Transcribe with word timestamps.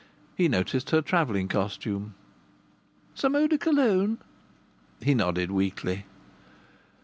He 0.35 0.47
noticed 0.47 0.89
her 0.89 1.03
travelling 1.03 1.47
costume. 1.47 2.15
"Some 3.13 3.35
eau 3.35 3.45
de 3.45 3.55
Cologne?" 3.59 4.17
He 4.99 5.13
nodded 5.13 5.51
weakly. 5.51 6.05